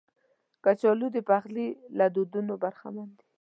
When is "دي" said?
3.17-3.25